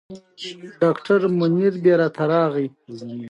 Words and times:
ډاکټر 0.81 1.19
منیربې 1.39 1.93
راته 2.01 2.23
راغی. 2.31 2.67